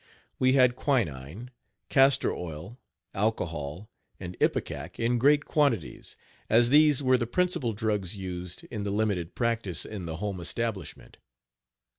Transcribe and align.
We 0.39 0.53
had 0.53 0.75
quinine, 0.75 1.51
castor 1.89 2.33
oil, 2.33 2.79
alcohol 3.13 3.91
and 4.19 4.35
ipecac 4.41 4.97
in 4.99 5.19
great 5.19 5.45
quantities, 5.45 6.17
as 6.49 6.71
these 6.71 7.03
were 7.03 7.19
the 7.19 7.27
principal 7.27 7.73
drugs 7.73 8.15
used 8.15 8.63
in 8.71 8.83
the 8.83 8.89
limited 8.89 9.35
practice 9.35 9.85
in 9.85 10.07
the 10.07 10.15
home 10.17 10.39
establishment. 10.39 11.17